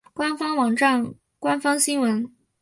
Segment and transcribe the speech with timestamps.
[0.15, 2.27] 官方网站官方新闻